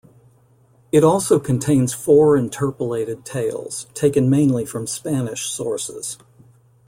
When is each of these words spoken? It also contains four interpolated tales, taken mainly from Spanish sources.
It 0.91 1.03
also 1.03 1.39
contains 1.39 1.93
four 1.93 2.35
interpolated 2.35 3.23
tales, 3.23 3.85
taken 3.93 4.31
mainly 4.31 4.65
from 4.65 4.87
Spanish 4.87 5.45
sources. 5.51 6.17